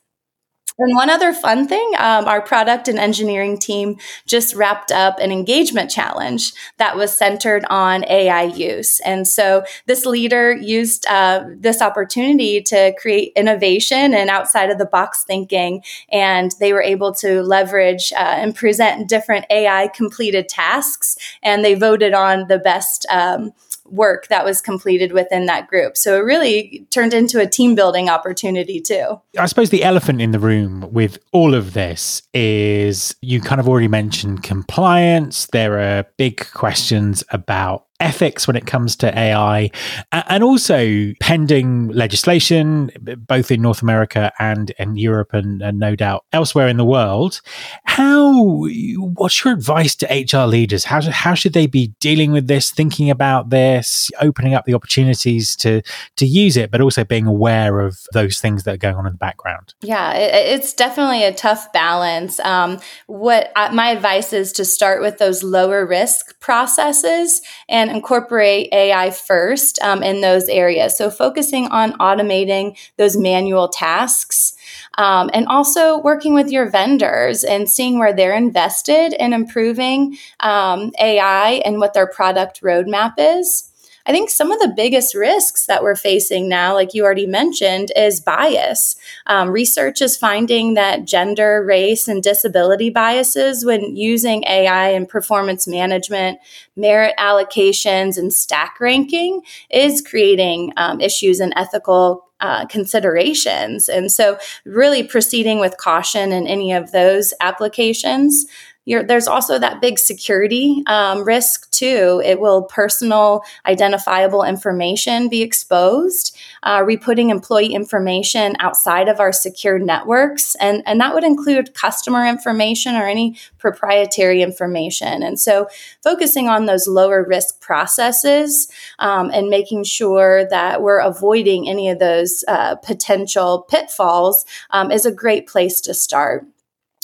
And 0.81 0.95
one 0.95 1.11
other 1.11 1.33
fun 1.33 1.67
thing, 1.67 1.93
um, 1.99 2.27
our 2.27 2.41
product 2.41 2.87
and 2.87 3.01
engineering 3.01 3.59
team 3.59 3.97
just 4.27 4.55
wrapped 4.55 4.93
up 4.93 5.19
an 5.19 5.33
engagement 5.33 5.91
challenge 5.91 6.53
that 6.77 6.97
was 6.97 7.17
centered 7.17 7.65
on 7.69 8.05
AI 8.09 8.45
use. 8.45 9.01
And 9.01 9.27
so 9.27 9.65
this 9.87 10.07
leader 10.07 10.53
used 10.53 11.05
uh, 11.09 11.45
this 11.57 11.83
opportunity 11.83 12.63
to 12.63 12.95
create 12.97 13.33
innovation 13.35 14.15
and 14.15 14.31
outside 14.31 14.71
of 14.71 14.79
the 14.79 14.87
box 14.87 15.25
thinking. 15.25 15.83
And 16.13 16.53
they 16.61 16.73
were 16.73 16.83
able 16.83 17.13
to 17.17 17.43
leverage 17.43 18.13
uh, 18.13 18.37
and 18.39 18.55
present 18.55 19.09
different 19.09 19.47
AI 19.51 19.89
completed 19.89 20.49
tasks. 20.49 21.17
And 21.43 21.65
they 21.65 21.75
voted 21.75 22.15
on 22.15 22.47
the 22.47 22.59
best. 22.59 23.05
Um, 23.11 23.53
work 23.91 24.29
that 24.29 24.45
was 24.45 24.61
completed 24.61 25.13
within 25.13 25.47
that 25.47 25.69
group. 25.69 25.97
So 25.97 26.17
it 26.17 26.21
really 26.21 26.87
turned 26.91 27.15
into 27.15 27.41
a 27.41 27.47
team 27.47 27.75
building 27.75 28.09
opportunity 28.09 28.81
too. 28.81 29.21
I 29.39 29.47
suppose 29.47 29.71
the 29.71 29.85
elephant 29.85 30.21
in 30.21 30.31
the 30.33 30.39
room 30.39 30.89
with 30.93 31.19
all 31.33 31.55
of 31.55 31.73
this 31.73 32.23
is 32.33 33.15
you 33.21 33.41
kind 33.41 33.61
of 33.61 33.69
already 33.69 33.89
mentioned 33.89 34.43
compliance. 34.43 35.47
There 35.53 35.79
are 35.79 36.07
big 36.17 36.47
questions 36.53 37.25
about 37.31 37.88
ethics 38.01 38.47
when 38.47 38.57
it 38.57 38.67
comes 38.67 38.97
to 38.97 39.19
AI, 39.19 39.71
and 40.13 40.45
also 40.45 41.13
pending 41.21 41.89
legislation, 41.89 42.91
both 43.27 43.51
in 43.51 43.61
North 43.63 43.83
America 43.83 44.33
and 44.39 44.71
in 44.79 44.97
Europe, 44.97 45.33
and, 45.33 45.63
and, 45.63 45.79
no 45.79 45.95
doubt 45.95 46.25
elsewhere 46.33 46.67
in 46.69 46.77
the 46.77 46.85
world. 46.85 47.41
How? 47.85 48.67
What's 48.97 49.45
your 49.45 49.55
advice 49.55 49.95
to 49.97 50.07
HR 50.07 50.47
leaders? 50.47 50.85
How 50.85 51.01
how 51.03 51.35
should 51.35 51.53
they 51.53 51.67
be 51.67 51.89
dealing 52.01 52.33
with 52.33 52.47
this, 52.47 52.71
thinking 52.71 53.11
about 53.11 53.51
this, 53.51 54.11
opening 54.21 54.55
up 54.55 54.65
the 54.65 54.75
opportunities 54.75 55.57
to 55.57 55.83
to 56.17 56.27
use 56.27 56.57
it, 56.57 56.71
but 56.71 56.81
also 56.81 57.05
being 57.05 57.27
aware 57.27 57.81
of 57.81 57.99
those 58.13 58.41
things 58.41 58.65
that 58.65 58.75
are 58.75 58.79
going 58.79 58.97
on 58.97 59.07
in 59.07 59.13
the 59.13 59.19
background? 59.19 59.75
Yeah, 59.83 60.13
it, 60.15 60.59
it's 60.59 60.73
definitely 60.73 61.25
a 61.25 61.33
tough 61.33 61.73
balance. 61.73 62.41
Um, 62.41 62.81
what 63.07 63.53
I, 63.57 63.71
my 63.73 63.91
advice 63.91 64.33
is 64.33 64.53
to 64.53 64.65
start 64.65 65.01
with 65.01 65.19
those 65.19 65.43
lower 65.43 65.87
risk 65.87 66.39
processes 66.41 67.41
and 67.69 67.88
and 67.89 67.97
incorporate 67.97 68.69
AI 68.73 69.11
first 69.11 69.81
um, 69.83 70.03
in 70.03 70.21
those 70.21 70.49
areas. 70.49 70.97
So, 70.97 71.11
focusing 71.11 71.69
on 71.69 71.93
automating 71.95 72.79
those 72.97 73.17
manual 73.17 73.69
tasks. 73.69 74.55
Um, 74.97 75.31
and 75.33 75.47
also 75.47 75.99
working 75.99 76.35
with 76.35 76.51
your 76.51 76.69
vendors 76.69 77.45
and 77.45 77.71
seeing 77.71 77.99
where 77.99 78.13
they're 78.13 78.35
invested 78.35 79.13
in 79.13 79.33
improving 79.33 80.19
um, 80.41 80.91
AI 80.99 81.63
and 81.65 81.79
what 81.79 81.95
their 81.95 82.09
product 82.09 82.63
roadmap 82.63 83.15
is. 83.17 83.71
I 84.07 84.13
think 84.13 84.31
some 84.31 84.51
of 84.51 84.59
the 84.61 84.73
biggest 84.75 85.15
risks 85.15 85.67
that 85.67 85.83
we're 85.83 85.97
facing 85.97 86.49
now, 86.49 86.75
like 86.75 86.95
you 86.95 87.05
already 87.05 87.27
mentioned, 87.27 87.93
is 87.95 88.21
bias. 88.21 88.97
Um, 89.27 89.51
research 89.51 90.01
is 90.01 90.17
finding 90.17 90.75
that 90.75 91.05
gender, 91.05 91.63
race, 91.65 92.09
and 92.09 92.23
disability 92.23 92.91
biases 92.91 93.65
when 93.65 93.97
using 93.97 94.45
AI 94.45 94.91
and 94.91 95.09
performance 95.09 95.67
management, 95.67 96.39
merit 96.77 97.15
allocations, 97.19 98.17
and 98.17 98.33
stack 98.33 98.81
ranking 98.81 99.43
is 99.71 100.01
creating 100.01 100.73
um, 100.77 101.01
issues 101.01 101.41
in 101.41 101.57
ethical 101.57 102.29
uh, 102.41 102.67
considerations. 102.67 103.89
And 103.89 104.13
so, 104.13 104.39
really 104.65 105.03
proceeding 105.03 105.59
with 105.59 105.77
caution 105.77 106.33
in 106.33 106.47
any 106.47 106.73
of 106.73 106.93
those 106.93 107.35
applications. 107.41 108.47
You're, 108.89 109.03
there's 109.03 109.29
also 109.29 109.59
that 109.59 109.83
big 109.83 109.99
security 109.99 110.83
um, 110.87 111.23
risk 111.23 111.71
too. 111.71 112.23
It 112.25 112.41
will 112.41 112.63
personal 112.63 113.43
identifiable 113.67 114.43
information 114.43 115.29
be 115.29 115.43
exposed, 115.43 116.35
uh, 116.63 116.83
re-putting 116.87 117.29
employee 117.29 117.75
information 117.75 118.57
outside 118.61 119.09
of 119.09 119.21
our 119.21 119.31
secure 119.31 119.79
networks, 119.79 120.55
and 120.55 120.83
and 120.87 120.99
that 121.03 121.13
would 121.13 121.23
include 121.23 121.75
customer 121.75 122.25
information 122.25 122.97
or 122.97 123.07
any 123.07 123.37
proprietary 123.59 124.41
information. 124.41 125.23
And 125.23 125.39
so, 125.39 125.69
focusing 126.03 126.49
on 126.49 126.65
those 126.65 126.89
lower 126.89 127.23
risk 127.23 127.61
processes 127.61 128.69
um, 129.01 129.31
and 129.35 129.51
making 129.51 129.85
sure 129.85 130.49
that 130.49 130.81
we're 130.81 131.01
avoiding 131.01 131.69
any 131.69 131.91
of 131.91 131.99
those 131.99 132.43
uh, 132.49 132.77
potential 132.77 133.67
pitfalls 133.69 134.47
um, 134.71 134.91
is 134.91 135.05
a 135.05 135.13
great 135.13 135.47
place 135.47 135.83
to 135.83 135.93
start. 135.93 136.47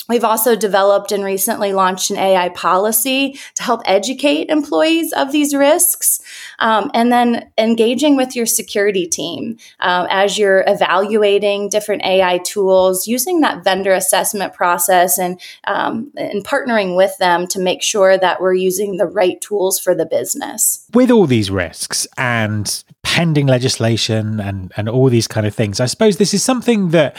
We've 0.07 0.23
also 0.23 0.55
developed 0.55 1.11
and 1.11 1.23
recently 1.23 1.73
launched 1.73 2.11
an 2.11 2.17
AI 2.17 2.49
policy 2.49 3.39
to 3.55 3.63
help 3.63 3.81
educate 3.85 4.49
employees 4.49 5.11
of 5.13 5.31
these 5.31 5.55
risks. 5.55 6.21
Um, 6.59 6.91
and 6.93 7.11
then 7.11 7.51
engaging 7.57 8.15
with 8.15 8.35
your 8.35 8.45
security 8.45 9.07
team 9.07 9.57
uh, 9.79 10.07
as 10.09 10.37
you're 10.37 10.63
evaluating 10.67 11.69
different 11.69 12.03
AI 12.03 12.37
tools, 12.39 13.07
using 13.07 13.41
that 13.41 13.63
vendor 13.63 13.93
assessment 13.93 14.53
process 14.53 15.17
and, 15.17 15.41
um, 15.65 16.11
and 16.15 16.45
partnering 16.45 16.95
with 16.95 17.17
them 17.17 17.47
to 17.47 17.59
make 17.59 17.81
sure 17.81 18.17
that 18.17 18.39
we're 18.39 18.53
using 18.53 18.97
the 18.97 19.07
right 19.07 19.41
tools 19.41 19.79
for 19.79 19.95
the 19.95 20.05
business. 20.05 20.87
With 20.93 21.09
all 21.09 21.25
these 21.25 21.49
risks 21.49 22.07
and 22.17 22.83
pending 23.03 23.47
legislation 23.47 24.39
and, 24.39 24.71
and 24.77 24.87
all 24.87 25.09
these 25.09 25.27
kind 25.27 25.47
of 25.47 25.55
things, 25.55 25.79
I 25.79 25.85
suppose 25.87 26.17
this 26.17 26.33
is 26.33 26.43
something 26.43 26.89
that 26.89 27.17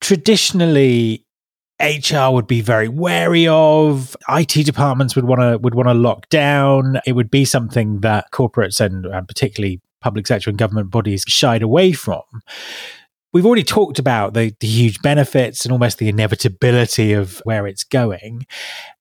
traditionally 0.00 1.24
HR 1.80 2.32
would 2.32 2.46
be 2.46 2.60
very 2.60 2.88
wary 2.88 3.46
of. 3.46 4.16
IT 4.28 4.64
departments 4.66 5.14
would 5.14 5.24
want 5.24 5.40
to 5.40 5.58
would 5.58 5.74
want 5.74 5.88
to 5.88 5.94
lock 5.94 6.28
down. 6.28 7.00
It 7.06 7.12
would 7.12 7.30
be 7.30 7.44
something 7.44 8.00
that 8.00 8.32
corporates 8.32 8.80
and, 8.80 9.06
and 9.06 9.28
particularly 9.28 9.80
public 10.00 10.26
sector 10.26 10.50
and 10.50 10.58
government 10.58 10.90
bodies 10.90 11.24
shied 11.26 11.62
away 11.62 11.92
from. 11.92 12.22
We've 13.32 13.44
already 13.44 13.62
talked 13.62 13.98
about 13.98 14.32
the, 14.32 14.54
the 14.58 14.66
huge 14.66 15.02
benefits 15.02 15.64
and 15.64 15.72
almost 15.72 15.98
the 15.98 16.08
inevitability 16.08 17.12
of 17.12 17.42
where 17.44 17.66
it's 17.66 17.84
going. 17.84 18.46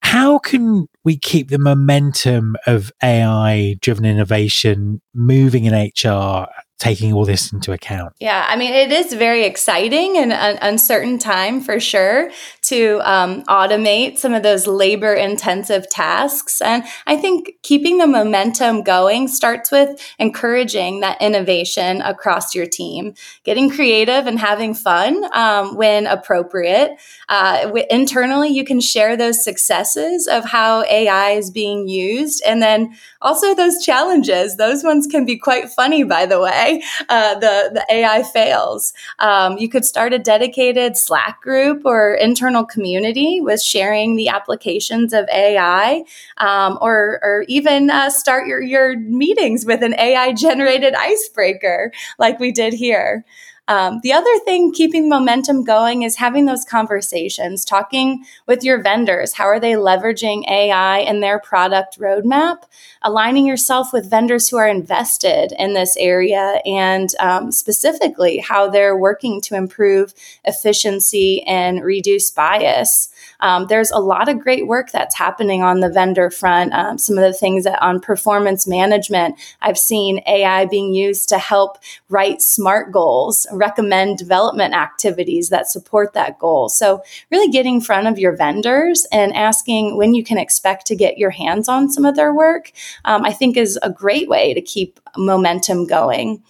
How 0.01 0.37
can 0.37 0.87
we 1.05 1.17
keep 1.17 1.47
the 1.47 1.57
momentum 1.57 2.57
of 2.65 2.91
AI 3.01 3.77
driven 3.79 4.03
innovation 4.03 5.01
moving 5.13 5.63
in 5.63 5.73
HR 5.73 6.47
taking 6.77 7.13
all 7.13 7.25
this 7.25 7.51
into 7.51 7.71
account? 7.71 8.13
Yeah, 8.19 8.45
I 8.47 8.55
mean, 8.55 8.73
it 8.73 8.91
is 8.91 9.13
very 9.13 9.43
exciting 9.45 10.17
and 10.17 10.31
an 10.31 10.59
uncertain 10.61 11.17
time 11.17 11.61
for 11.61 11.79
sure 11.79 12.29
to 12.67 12.99
um, 13.03 13.43
automate 13.43 14.17
some 14.17 14.33
of 14.33 14.43
those 14.43 14.67
labor 14.67 15.13
intensive 15.13 15.89
tasks. 15.89 16.61
And 16.61 16.83
I 17.05 17.15
think 17.15 17.53
keeping 17.63 17.97
the 17.97 18.07
momentum 18.07 18.83
going 18.83 19.27
starts 19.27 19.71
with 19.71 19.99
encouraging 20.19 20.99
that 20.99 21.21
innovation 21.21 22.01
across 22.01 22.53
your 22.53 22.65
team, 22.65 23.13
getting 23.43 23.69
creative 23.69 24.27
and 24.27 24.37
having 24.39 24.73
fun 24.73 25.23
um, 25.33 25.75
when 25.75 26.07
appropriate. 26.07 26.91
Uh, 27.29 27.63
w- 27.63 27.85
internally, 27.89 28.49
you 28.49 28.65
can 28.65 28.81
share 28.81 29.15
those 29.15 29.43
successes 29.43 30.27
of 30.27 30.45
how 30.45 30.83
AI 30.83 31.31
is 31.31 31.49
being 31.49 31.87
used. 31.87 32.43
And 32.45 32.61
then 32.61 32.95
also 33.21 33.55
those 33.55 33.83
challenges. 33.83 34.57
Those 34.57 34.83
ones 34.83 35.07
can 35.07 35.25
be 35.25 35.37
quite 35.37 35.69
funny, 35.69 36.03
by 36.03 36.25
the 36.25 36.39
way, 36.39 36.83
uh, 37.09 37.35
the, 37.35 37.71
the 37.73 37.85
AI 37.89 38.23
fails. 38.23 38.93
Um, 39.19 39.57
you 39.57 39.69
could 39.69 39.85
start 39.85 40.13
a 40.13 40.19
dedicated 40.19 40.97
Slack 40.97 41.41
group 41.41 41.83
or 41.85 42.13
internal 42.13 42.56
community 42.65 43.39
with 43.41 43.61
sharing 43.61 44.15
the 44.15 44.29
applications 44.29 45.13
of 45.13 45.27
AI, 45.29 46.03
um, 46.37 46.77
or, 46.81 47.19
or 47.21 47.45
even 47.47 47.89
uh, 47.89 48.09
start 48.09 48.47
your, 48.47 48.61
your 48.61 48.97
meetings 48.99 49.65
with 49.65 49.83
an 49.83 49.93
AI 49.99 50.33
generated 50.33 50.93
icebreaker 50.95 51.91
like 52.19 52.39
we 52.39 52.51
did 52.51 52.73
here. 52.73 53.25
Um, 53.67 53.99
the 54.01 54.13
other 54.13 54.37
thing 54.45 54.71
keeping 54.71 55.09
momentum 55.09 55.63
going 55.63 56.03
is 56.03 56.15
having 56.15 56.45
those 56.45 56.63
conversations, 56.63 57.65
talking 57.65 58.23
with 58.45 58.63
your 58.63 58.81
vendors. 58.81 59.33
How 59.33 59.45
are 59.45 59.59
they 59.59 59.73
leveraging 59.73 60.49
AI 60.49 60.99
in 60.99 61.19
their 61.19 61.39
product 61.39 61.99
roadmap? 61.99 62.63
Aligning 63.01 63.45
yourself 63.45 63.91
with 63.91 64.09
vendors 64.09 64.47
who 64.47 64.57
are 64.57 64.67
invested 64.67 65.53
in 65.59 65.73
this 65.73 65.97
area 65.97 66.61
and 66.65 67.09
um, 67.19 67.51
specifically 67.51 68.37
how 68.37 68.69
they're 68.69 68.97
working 68.97 69.41
to 69.41 69.55
improve 69.55 70.13
efficiency 70.45 71.43
and 71.43 71.83
reduce 71.83 72.31
bias. 72.31 73.09
Um, 73.39 73.67
there's 73.67 73.91
a 73.91 73.99
lot 73.99 74.29
of 74.29 74.39
great 74.39 74.67
work 74.67 74.91
that's 74.91 75.15
happening 75.15 75.63
on 75.63 75.79
the 75.79 75.89
vendor 75.89 76.29
front. 76.29 76.73
Um, 76.73 76.97
some 76.97 77.17
of 77.17 77.23
the 77.23 77.33
things 77.33 77.63
that 77.63 77.81
on 77.81 77.99
performance 77.99 78.67
management, 78.67 79.35
I've 79.61 79.77
seen 79.77 80.21
AI 80.27 80.65
being 80.65 80.93
used 80.93 81.29
to 81.29 81.37
help 81.37 81.77
write 82.09 82.41
SMART 82.41 82.91
goals, 82.91 83.47
recommend 83.51 84.17
development 84.17 84.73
activities 84.73 85.49
that 85.49 85.67
support 85.69 86.13
that 86.13 86.39
goal. 86.39 86.69
So, 86.69 87.03
really 87.31 87.51
getting 87.51 87.75
in 87.75 87.81
front 87.81 88.07
of 88.07 88.17
your 88.17 88.35
vendors 88.35 89.05
and 89.11 89.33
asking 89.35 89.97
when 89.97 90.13
you 90.13 90.23
can 90.23 90.37
expect 90.37 90.87
to 90.87 90.95
get 90.95 91.17
your 91.17 91.29
hands 91.29 91.69
on 91.69 91.91
some 91.91 92.05
of 92.05 92.15
their 92.15 92.33
work, 92.33 92.71
um, 93.05 93.23
I 93.23 93.31
think 93.31 93.57
is 93.57 93.77
a 93.83 93.89
great 93.89 94.27
way 94.27 94.53
to 94.53 94.61
keep 94.61 94.99
momentum 95.15 95.85
going. 95.85 96.43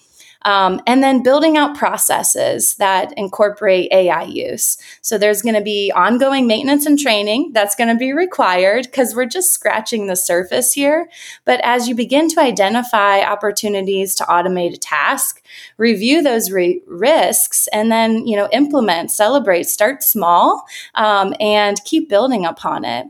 Um, 0.48 0.80
and 0.88 1.04
then 1.04 1.24
building 1.24 1.58
out 1.58 1.76
processes 1.76 2.76
that 2.76 3.12
incorporate 3.18 3.92
AI 3.92 4.24
use. 4.24 4.78
So 5.02 5.18
there's 5.18 5.42
going 5.42 5.56
to 5.56 5.62
be 5.62 5.92
ongoing 5.94 6.48
maintenance 6.48 6.86
and 6.86 6.98
training 6.98 7.52
that's 7.52 7.76
going 7.76 7.90
to 7.90 7.98
be 7.98 8.14
required 8.14 8.86
because 8.86 9.14
we're 9.14 9.26
just 9.26 9.52
scratching 9.52 10.08
the 10.08 10.16
surface 10.16 10.72
here. 10.72 11.10
But 11.44 11.60
as 11.66 11.90
you 11.90 11.96
begin 11.96 12.30
to 12.30 12.40
identify 12.40 13.24
opportunities 13.24 14.16
to 14.16 14.24
automate 14.24 14.74
a 14.74 14.78
task, 14.78 15.44
review 15.76 16.22
those 16.22 16.50
re- 16.50 16.82
risks, 16.88 17.68
and 17.74 17.92
then 17.92 18.26
you 18.26 18.38
know 18.38 18.48
implement, 18.54 19.12
celebrate, 19.12 19.64
start 19.64 20.02
small, 20.02 20.66
um, 20.96 21.34
and 21.42 21.84
keep 21.84 22.08
building 22.08 22.46
upon 22.46 22.86
it. 22.86 23.08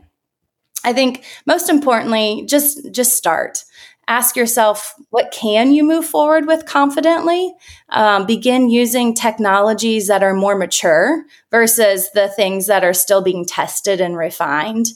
I 0.82 0.92
think 0.92 1.24
most 1.46 1.68
importantly, 1.68 2.42
just 2.48 2.90
just 2.90 3.16
start 3.16 3.64
ask 4.08 4.34
yourself 4.34 4.94
what 5.10 5.30
can 5.30 5.72
you 5.72 5.84
move 5.84 6.04
forward 6.04 6.46
with 6.46 6.66
confidently 6.66 7.54
um, 7.90 8.26
begin 8.26 8.68
using 8.68 9.14
technologies 9.14 10.08
that 10.08 10.22
are 10.22 10.34
more 10.34 10.56
mature 10.56 11.24
versus 11.50 12.10
the 12.12 12.28
things 12.28 12.66
that 12.66 12.84
are 12.84 12.92
still 12.92 13.22
being 13.22 13.44
tested 13.44 14.00
and 14.00 14.16
refined 14.16 14.88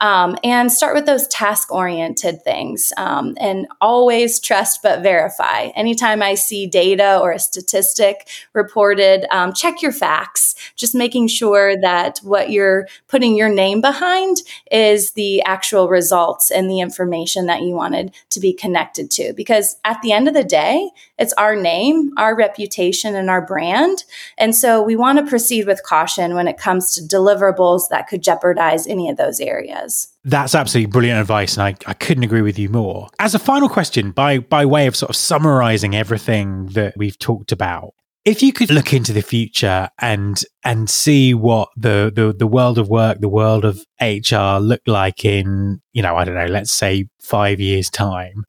um, 0.00 0.36
and 0.42 0.70
start 0.70 0.94
with 0.94 1.06
those 1.06 1.26
task 1.28 1.72
oriented 1.72 2.42
things 2.42 2.92
um, 2.96 3.36
and 3.38 3.66
always 3.80 4.40
trust 4.40 4.82
but 4.82 5.02
verify. 5.02 5.68
Anytime 5.76 6.22
I 6.22 6.34
see 6.34 6.66
data 6.66 7.18
or 7.20 7.32
a 7.32 7.38
statistic 7.38 8.28
reported, 8.52 9.26
um, 9.34 9.52
check 9.52 9.82
your 9.82 9.92
facts, 9.92 10.54
just 10.76 10.94
making 10.94 11.28
sure 11.28 11.80
that 11.80 12.18
what 12.22 12.50
you're 12.50 12.88
putting 13.08 13.36
your 13.36 13.48
name 13.48 13.80
behind 13.80 14.38
is 14.70 15.12
the 15.12 15.42
actual 15.42 15.88
results 15.88 16.50
and 16.50 16.68
the 16.68 16.80
information 16.80 17.46
that 17.46 17.62
you 17.62 17.74
wanted 17.74 18.14
to 18.30 18.40
be 18.40 18.52
connected 18.52 19.10
to. 19.12 19.32
Because 19.34 19.76
at 19.84 20.00
the 20.02 20.12
end 20.12 20.28
of 20.28 20.34
the 20.34 20.44
day, 20.44 20.90
it's 21.18 21.32
our 21.34 21.56
name, 21.56 22.10
our 22.16 22.33
reputation, 22.34 23.14
and 23.14 23.30
our 23.30 23.44
brand. 23.44 24.04
And 24.38 24.54
so 24.54 24.82
we 24.82 24.96
want 24.96 25.18
to 25.18 25.26
proceed 25.26 25.66
with 25.66 25.82
caution 25.82 26.34
when 26.34 26.48
it 26.48 26.58
comes 26.58 26.94
to 26.94 27.02
deliverables 27.02 27.88
that 27.90 28.08
could 28.08 28.22
jeopardize 28.22 28.86
any 28.86 29.08
of 29.08 29.16
those 29.16 29.40
areas. 29.40 30.08
That's 30.24 30.54
absolutely 30.54 30.90
brilliant 30.90 31.20
advice, 31.20 31.56
and 31.56 31.62
I, 31.62 31.74
I 31.86 31.94
couldn't 31.94 32.24
agree 32.24 32.42
with 32.42 32.58
you 32.58 32.68
more. 32.68 33.08
As 33.18 33.34
a 33.34 33.38
final 33.38 33.68
question, 33.68 34.10
by 34.10 34.38
by 34.38 34.64
way 34.64 34.86
of 34.86 34.96
sort 34.96 35.10
of 35.10 35.16
summarizing 35.16 35.94
everything 35.94 36.66
that 36.68 36.94
we've 36.96 37.18
talked 37.18 37.52
about, 37.52 37.94
if 38.24 38.42
you 38.42 38.52
could 38.52 38.70
look 38.70 38.92
into 38.92 39.12
the 39.12 39.22
future 39.22 39.90
and 39.98 40.42
and 40.64 40.88
see 40.88 41.34
what 41.34 41.68
the, 41.76 42.10
the 42.14 42.34
the 42.36 42.46
world 42.46 42.78
of 42.78 42.88
work, 42.88 43.20
the 43.20 43.28
world 43.28 43.64
of 43.64 43.84
HR 44.00 44.58
look 44.60 44.80
like 44.86 45.24
in, 45.24 45.80
you 45.92 46.02
know, 46.02 46.16
I 46.16 46.24
don't 46.24 46.34
know, 46.34 46.46
let's 46.46 46.72
say 46.72 47.06
five 47.20 47.60
years 47.60 47.90
time, 47.90 48.44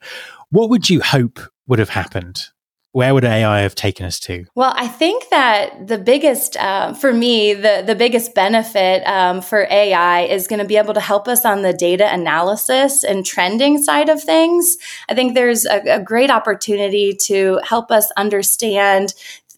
what 0.50 0.70
would 0.70 0.90
you 0.90 1.02
hope 1.02 1.40
would 1.68 1.80
have 1.80 1.90
happened? 1.90 2.48
Where 2.96 3.14
would 3.14 3.26
AI 3.26 3.60
have 3.60 3.76
taken 3.76 4.06
us 4.06 4.22
to? 4.22 4.46
Well, 4.56 4.72
I 4.74 4.88
think 4.88 5.28
that 5.30 5.86
the 5.86 5.98
biggest, 5.98 6.56
uh, 6.56 6.94
for 6.94 7.12
me, 7.12 7.54
the, 7.54 7.84
the 7.86 7.94
biggest 7.94 8.34
benefit 8.34 9.06
um, 9.06 9.42
for 9.42 9.68
AI 9.70 10.22
is 10.22 10.48
going 10.48 10.60
to 10.60 10.66
be 10.66 10.78
able 10.78 10.94
to 10.94 11.02
help 11.02 11.28
us 11.28 11.44
on 11.44 11.62
the 11.62 11.74
data 11.74 12.10
analysis 12.10 13.04
and 13.04 13.26
trending 13.26 13.84
side 13.84 14.08
of 14.08 14.24
things. 14.24 14.78
I 15.10 15.14
think 15.14 15.34
there's 15.34 15.66
a, 15.66 15.82
a 15.96 16.00
great 16.02 16.32
opportunity 16.32 17.14
to 17.24 17.60
help 17.66 17.92
us 17.92 18.12
understand 18.16 19.14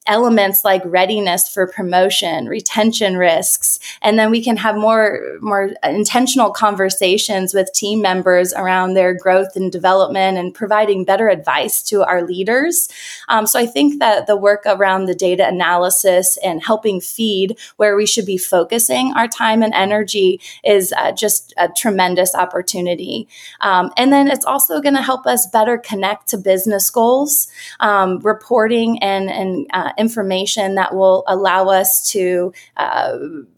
elements 0.07 0.63
like 0.63 0.81
readiness 0.85 1.47
for 1.47 1.67
promotion, 1.67 2.47
retention 2.47 3.17
risks, 3.17 3.79
and 4.01 4.17
then 4.17 4.31
we 4.31 4.43
can 4.43 4.57
have 4.57 4.75
more 4.75 5.37
more 5.41 5.71
intentional 5.83 6.51
conversations 6.51 7.53
with 7.53 7.71
team 7.73 8.01
members 8.01 8.53
around 8.53 8.93
their 8.93 9.13
growth 9.13 9.55
and 9.55 9.71
development 9.71 10.37
and 10.37 10.53
providing 10.53 11.05
better 11.05 11.27
advice 11.27 11.83
to 11.83 12.03
our 12.03 12.23
leaders. 12.25 12.89
Um, 13.27 13.45
so 13.45 13.59
I 13.59 13.65
think 13.65 13.99
that 13.99 14.27
the 14.27 14.37
work 14.37 14.63
around 14.65 15.05
the 15.05 15.15
data 15.15 15.47
analysis 15.47 16.37
and 16.43 16.63
helping 16.63 17.01
feed 17.01 17.57
where 17.75 17.95
we 17.95 18.05
should 18.05 18.25
be 18.25 18.37
focusing 18.37 19.13
our 19.15 19.27
time 19.27 19.61
and 19.61 19.73
energy 19.73 20.39
is 20.63 20.93
uh, 20.97 21.11
just 21.11 21.53
a 21.57 21.69
tremendous 21.69 22.33
opportunity. 22.33 23.27
Um, 23.61 23.91
and 23.97 24.11
then 24.11 24.27
it's 24.27 24.45
also 24.45 24.81
going 24.81 24.95
to 24.95 25.01
help 25.01 25.25
us 25.25 25.47
better 25.47 25.77
connect 25.77 26.27
to 26.29 26.37
business 26.37 26.89
goals, 26.89 27.47
um, 27.79 28.19
reporting 28.19 29.01
and 29.03 29.29
and 29.29 29.67
uh, 29.73 29.91
information 29.97 30.75
that 30.75 30.95
will 30.95 31.23
allow 31.27 31.67
us 31.69 32.09
to 32.11 32.53
uh, 32.77 33.17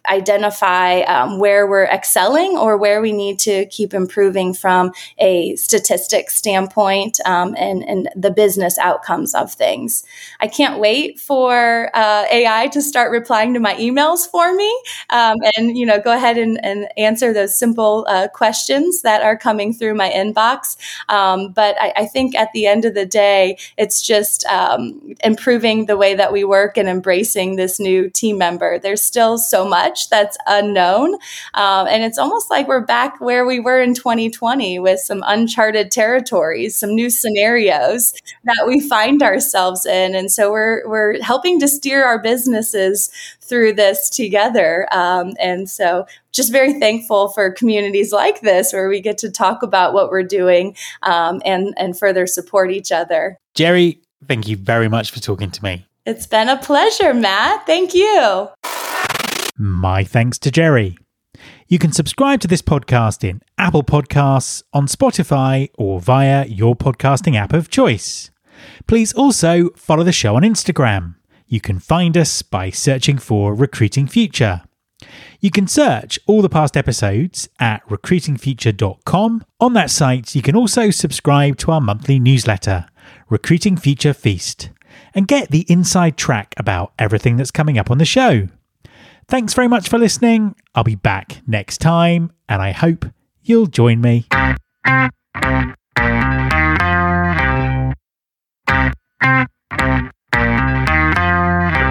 identify 0.10 1.02
um, 1.02 1.39
where 1.39 1.67
we're 1.67 1.86
excelling 1.86 2.58
or 2.58 2.78
where 2.78 3.02
we 3.02 3.12
need 3.12 3.39
to 3.39 3.65
keep 3.67 3.93
improving 3.93 4.54
from 4.54 4.91
a 5.17 5.56
statistics 5.56 6.36
standpoint 6.36 7.19
um, 7.25 7.56
and, 7.58 7.84
and 7.84 8.10
the 8.15 8.32
business 8.32 8.78
outcomes 8.78 9.36
of 9.36 9.52
things. 9.52 10.04
I 10.39 10.47
can't 10.47 10.80
wait 10.80 11.19
for 11.19 11.89
uh, 11.93 12.25
AI 12.32 12.67
to 12.67 12.82
start 12.82 13.12
replying 13.12 13.54
to 13.54 13.60
my 13.60 13.75
emails 13.75 14.30
for 14.30 14.54
me 14.56 14.82
um, 15.10 15.38
and, 15.56 15.78
you 15.78 15.86
know, 15.86 15.99
go 15.99 16.12
ahead 16.12 16.38
and, 16.38 16.63
and 16.63 16.88
answer 16.97 17.34
those 17.34 17.58
simple 17.58 18.06
uh, 18.10 18.28
questions 18.30 19.02
that 19.02 19.21
are 19.21 19.38
coming 19.38 19.73
through 19.73 19.95
my 19.95 20.10
inbox. 20.10 20.78
Um, 21.10 21.52
but 21.52 21.75
I, 21.80 21.93
I, 21.97 22.06
think 22.06 22.36
at 22.36 22.52
the 22.54 22.65
end 22.65 22.86
of 22.86 22.93
the 22.93 23.06
day, 23.06 23.58
it's 23.78 24.02
just 24.02 24.45
um, 24.45 25.15
improving 25.23 25.86
the 25.86 25.97
way 25.97 26.15
that 26.15 26.28
we 26.31 26.43
work 26.43 26.77
and 26.77 26.87
embracing 26.87 27.55
this 27.55 27.79
new 27.79 28.09
team 28.09 28.37
member. 28.37 28.79
There's 28.79 29.01
still 29.01 29.37
so 29.37 29.65
much 29.65 29.79
much 29.89 30.09
that's 30.09 30.37
unknown. 30.47 31.13
Um, 31.53 31.87
and 31.87 32.03
it's 32.03 32.17
almost 32.17 32.49
like 32.49 32.67
we're 32.67 32.85
back 32.85 33.19
where 33.19 33.45
we 33.45 33.59
were 33.59 33.81
in 33.81 33.93
2020 33.93 34.79
with 34.79 34.99
some 34.99 35.23
uncharted 35.25 35.91
territories, 35.91 36.75
some 36.77 36.93
new 36.95 37.09
scenarios 37.09 38.13
that 38.43 38.65
we 38.67 38.87
find 38.87 39.21
ourselves 39.21 39.85
in. 39.85 40.15
And 40.15 40.31
so 40.31 40.51
we're, 40.51 40.87
we're 40.87 41.21
helping 41.21 41.59
to 41.59 41.67
steer 41.67 42.03
our 42.03 42.19
businesses 42.19 43.09
through 43.41 43.73
this 43.73 44.09
together. 44.09 44.87
Um, 44.91 45.33
and 45.39 45.69
so 45.69 46.05
just 46.31 46.51
very 46.51 46.79
thankful 46.79 47.29
for 47.29 47.51
communities 47.51 48.11
like 48.11 48.41
this 48.41 48.71
where 48.71 48.89
we 48.89 49.01
get 49.01 49.17
to 49.19 49.31
talk 49.31 49.63
about 49.63 49.93
what 49.93 50.11
we're 50.11 50.23
doing 50.23 50.75
um, 51.03 51.41
and, 51.45 51.73
and 51.77 51.97
further 51.97 52.27
support 52.27 52.71
each 52.71 52.91
other. 52.91 53.37
Geri, 53.55 53.99
thank 54.27 54.47
you 54.47 54.55
very 54.55 54.87
much 54.87 55.11
for 55.11 55.19
talking 55.19 55.49
to 55.51 55.63
me. 55.63 55.88
It's 56.09 56.25
been 56.25 56.49
a 56.49 56.57
pleasure, 56.57 57.13
Matt. 57.13 57.67
Thank 57.67 57.93
you. 57.93 58.49
My 59.59 60.03
thanks 60.03 60.39
to 60.39 60.49
Geri. 60.49 60.97
You 61.67 61.77
can 61.77 61.91
subscribe 61.91 62.39
to 62.39 62.47
this 62.47 62.63
podcast 62.63 63.23
in 63.23 63.43
Apple 63.59 63.83
Podcasts, 63.83 64.63
on 64.73 64.87
Spotify, 64.87 65.69
or 65.77 65.99
via 66.01 66.47
your 66.47 66.75
podcasting 66.75 67.35
app 67.35 67.53
of 67.53 67.69
choice. 67.69 68.31
Please 68.87 69.13
also 69.13 69.69
follow 69.75 70.03
the 70.03 70.11
show 70.11 70.35
on 70.35 70.41
Instagram. 70.41 71.13
You 71.45 71.61
can 71.61 71.77
find 71.77 72.17
us 72.17 72.41
by 72.41 72.71
searching 72.71 73.19
for 73.19 73.53
Recruiting 73.53 74.07
Future. 74.07 74.63
You 75.39 75.51
can 75.51 75.67
search 75.67 76.17
all 76.25 76.41
the 76.41 76.49
past 76.49 76.75
episodes 76.75 77.49
at 77.59 77.87
recruitingfuture.com. 77.87 79.45
On 79.59 79.73
that 79.73 79.91
site, 79.91 80.33
you 80.33 80.41
can 80.41 80.55
also 80.55 80.89
subscribe 80.89 81.57
to 81.57 81.71
our 81.71 81.79
monthly 81.79 82.17
newsletter, 82.17 82.87
Recruiting 83.29 83.77
Future 83.77 84.13
Feast, 84.13 84.71
and 85.13 85.28
get 85.28 85.52
the 85.52 85.65
inside 85.67 86.17
track 86.17 86.54
about 86.58 86.93
everything 86.97 87.38
that's 87.38 87.52
coming 87.52 87.78
up 87.78 87.91
on 87.91 87.97
the 87.97 88.06
show. 88.06 88.47
Thanks 89.28 89.54
very 89.54 89.67
much 89.67 89.89
for 89.89 89.99
listening. 89.99 90.56
I'll 90.73 90.84
be 90.84 90.95
back 90.95 91.41
next 91.45 91.80
time, 91.80 92.32
and 92.47 92.62
I 92.62 92.71
hope 92.71 93.06
you'll 93.43 93.67
join 93.67 94.02
me. 94.02 94.25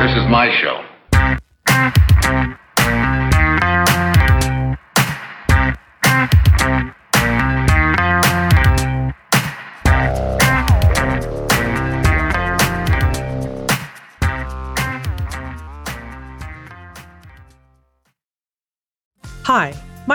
This 0.00 0.16
is 0.16 0.28
my 0.28 0.50
show. 0.60 0.87